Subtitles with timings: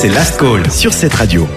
[0.00, 1.48] c'est Last Call sur cette radio.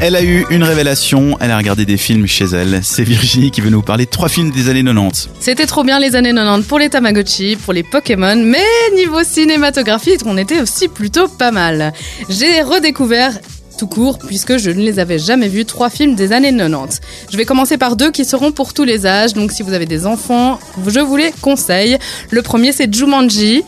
[0.00, 2.80] Elle a eu une révélation, elle a regardé des films chez elle.
[2.82, 5.28] C'est Virginie qui veut nous parler de trois films des années 90.
[5.38, 8.64] C'était trop bien les années 90 pour les Tamagotchi, pour les Pokémon, mais
[8.96, 11.92] niveau cinématographique, on était aussi plutôt pas mal.
[12.28, 13.38] J'ai redécouvert
[13.76, 17.00] tout court, puisque je ne les avais jamais vus, trois films des années 90.
[17.30, 19.86] Je vais commencer par deux qui seront pour tous les âges, donc si vous avez
[19.86, 21.98] des enfants, je vous les conseille.
[22.30, 23.62] Le premier, c'est Jumanji.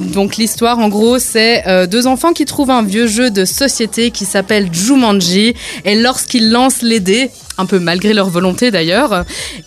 [0.00, 4.10] Donc l'histoire, en gros, c'est euh, deux enfants qui trouvent un vieux jeu de société
[4.10, 9.24] qui s'appelle Jumanji, et lorsqu'ils lancent les dés, un peu malgré leur volonté d'ailleurs.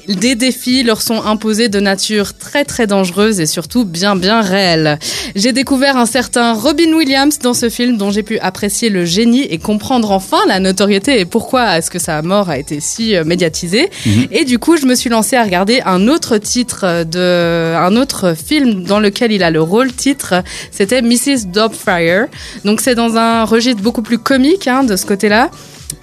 [0.08, 5.00] Des défis leur sont imposés de nature très très dangereuse et surtout bien bien réelle.
[5.36, 9.44] J'ai découvert un certain Robin Williams dans ce film dont j'ai pu apprécier le génie
[9.44, 13.24] et comprendre enfin la notoriété et pourquoi est-ce que sa mort a été si euh,
[13.24, 13.90] médiatisée.
[14.06, 14.28] Mhm.
[14.32, 18.36] Et du coup, je me suis lancée à regarder un autre titre de un autre
[18.36, 21.48] film dans lequel il a le rôle titre, c'était Mrs.
[21.48, 22.28] Dobfire.
[22.64, 25.50] Donc c'est dans un registre beaucoup plus comique hein, de ce côté-là.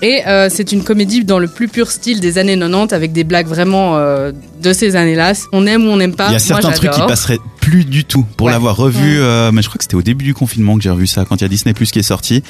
[0.01, 3.25] Et euh, c'est une comédie dans le plus pur style des années 90 avec des
[3.25, 5.33] blagues vraiment euh, de ces années-là.
[5.53, 6.29] On aime ou on n'aime pas.
[6.29, 9.21] Il y a certains trucs qui passeraient plus du tout pour l'avoir revu.
[9.21, 11.37] Euh, mais je crois que c'était au début du confinement que j'ai revu ça quand
[11.37, 12.43] il y a Disney Plus qui est sorti.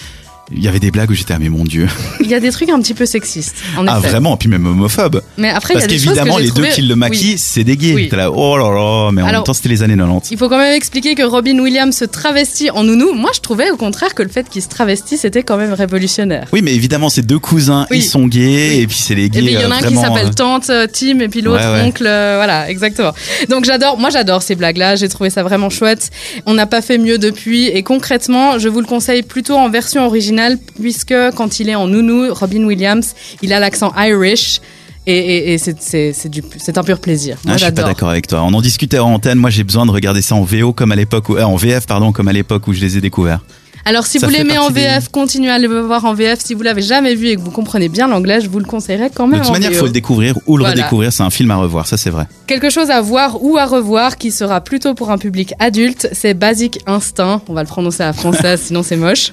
[0.55, 1.89] Il y avait des blagues où j'étais ah mais mon dieu.
[2.21, 3.57] Il y a des trucs un petit peu sexistes.
[3.77, 5.23] En ah vraiment, puis même homophobe.
[5.39, 8.09] Mais après, parce qu'évidemment les deux qui le maquillent, c'est des gays.
[8.13, 10.31] Là, oh là là, mais en même temps c'était les années 90.
[10.31, 13.13] Il faut quand même expliquer que Robin Williams se travestit en nounou.
[13.13, 16.47] Moi, je trouvais au contraire que le fait qu'il se travestisse c'était quand même révolutionnaire.
[16.53, 19.39] Oui, mais évidemment ces deux cousins, ils sont gays et puis c'est les gays.
[19.39, 21.41] Et puis il y en a un qui s'appelle euh, tante euh, Tim et puis
[21.41, 23.13] l'autre oncle, euh, voilà, exactement.
[23.49, 24.97] Donc j'adore, moi j'adore ces blagues-là.
[24.97, 26.11] J'ai trouvé ça vraiment chouette.
[26.47, 30.05] On n'a pas fait mieux depuis et concrètement, je vous le conseille plutôt en version
[30.07, 30.42] originale
[30.81, 34.61] puisque quand il est en nounou, Robin Williams, il a l'accent Irish.
[35.05, 37.37] Et, c'est un pur plaisir.
[37.45, 38.43] Moi, ah, je suis pas d'accord avec toi.
[38.43, 39.39] On en discutait en antenne.
[39.39, 42.13] Moi, j'ai besoin de regarder ça en VO comme à l'époque, euh, en VF pardon,
[42.13, 43.41] comme à l'époque où je les ai découverts.
[43.85, 46.39] Alors si vous l'aimez en VF, continuez à le voir en VF.
[46.41, 49.11] Si vous l'avez jamais vu et que vous comprenez bien l'anglais, je vous le conseillerais
[49.13, 49.41] quand même.
[49.41, 51.13] De toute manière, il faut le découvrir ou le redécouvrir.
[51.13, 52.27] C'est un film à revoir, ça c'est vrai.
[52.47, 56.35] Quelque chose à voir ou à revoir qui sera plutôt pour un public adulte, c'est
[56.35, 57.43] Basic Instinct.
[57.49, 59.33] On va le prononcer à la française, sinon c'est moche.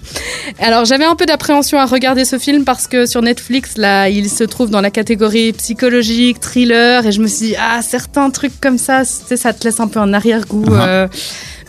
[0.59, 4.29] Alors j'avais un peu d'appréhension à regarder ce film parce que sur Netflix, là, il
[4.29, 8.59] se trouve dans la catégorie psychologique, thriller, et je me suis dit ah certains trucs
[8.59, 10.65] comme ça, ça te laisse un peu en arrière-goût.
[10.65, 10.87] Uh-huh.
[10.87, 11.07] Euh,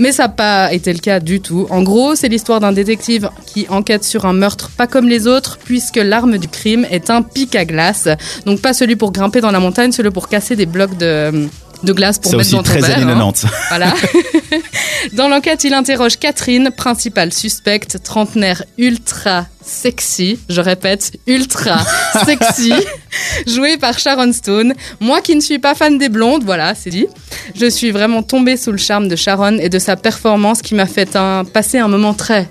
[0.01, 1.67] mais ça n'a pas été le cas du tout.
[1.69, 5.59] En gros, c'est l'histoire d'un détective qui enquête sur un meurtre pas comme les autres,
[5.65, 8.09] puisque l'arme du crime est un pic à glace.
[8.47, 11.49] Donc pas celui pour grimper dans la montagne, celui pour casser des blocs de
[11.83, 13.09] de glace pour mettre dans ton très verre.
[13.09, 13.33] Hein.
[13.71, 13.95] Voilà.
[15.13, 21.85] dans l'enquête, il interroge Catherine, principale suspecte, trentenaire ultra sexy, je répète, ultra
[22.25, 22.73] sexy,
[23.47, 24.75] jouée par Sharon Stone.
[25.01, 27.07] Moi qui ne suis pas fan des blondes, voilà, c'est dit.
[27.55, 30.87] Je suis vraiment tombée sous le charme de Sharon et de sa performance qui m'a
[30.87, 32.49] fait un, passer un moment très,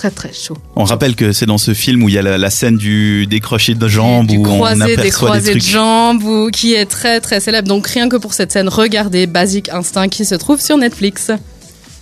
[0.00, 0.56] très très chaud.
[0.76, 3.74] On rappelle que c'est dans ce film où il y a la, scène du décroché
[3.74, 7.68] de jambes, où on aperçoit des, des de jambes, ou, qui est très très célèbre.
[7.68, 11.30] Donc rien que pour cette scène, regardez Basic Instinct qui se trouve sur Netflix.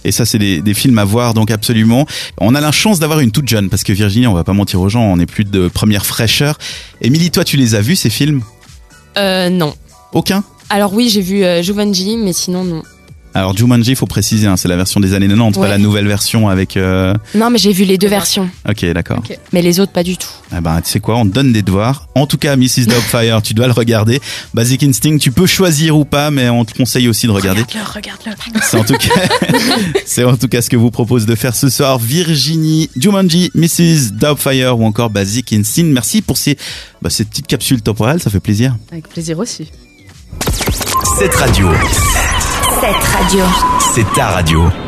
[0.04, 2.06] Et ça, c'est des, films à voir, donc absolument.
[2.40, 4.80] On a la chance d'avoir une toute jeune, parce que Virginie, on va pas mentir
[4.80, 6.56] aux gens, on est plus de première fraîcheur.
[7.00, 8.42] Émilie, toi, tu les as vus, ces films?
[9.16, 9.74] Euh, non.
[10.12, 10.44] Aucun?
[10.70, 12.82] Alors oui, j'ai vu euh, Jumanji, mais sinon, non.
[13.38, 16.08] Alors Jumanji, il faut préciser, hein, c'est la version des années 90, pas la nouvelle
[16.08, 16.76] version avec.
[16.76, 18.50] Euh, non, mais j'ai vu les deux versions.
[18.68, 19.22] Ok, d'accord.
[19.52, 20.26] Mais les autres, pas du tout.
[20.56, 22.08] Eh ben, tu sais quoi, on te donne des devoirs.
[22.16, 22.86] En tout cas, Mrs.
[22.86, 24.20] Dogfire, tu dois le regarder.
[24.54, 27.62] Basic Instinct, tu peux choisir ou pas, mais on te conseille aussi de regarder.
[27.62, 28.60] Regarde-le, regarde-le.
[28.60, 29.28] C'est en tout cas,
[30.04, 31.98] c'est en tout cas ce que vous propose de faire ce soir.
[31.98, 34.14] Virginie, Jumanji, Mrs.
[34.14, 35.84] Dogfire ou encore Basic Instinct.
[35.84, 36.56] Merci pour ces,
[37.02, 38.76] bah, ces petites capsules temporelles, ça fait plaisir.
[38.90, 39.70] Avec plaisir aussi.
[41.20, 41.68] Cette radio.
[42.80, 43.44] Cette radio.
[43.80, 44.87] C'est ta radio.